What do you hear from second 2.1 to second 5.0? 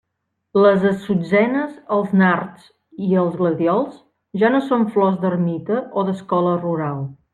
nards i els gladiols ja no són